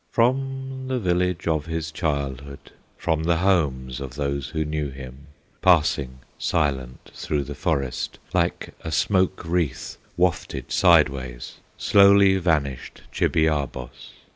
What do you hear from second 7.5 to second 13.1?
forest, Like a smoke wreath wafted sideways, Slowly vanished